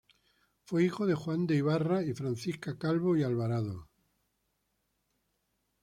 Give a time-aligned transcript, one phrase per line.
[0.63, 3.87] Fue hijo de Juan de Ibarra y Francisca Calvo y Alvarado.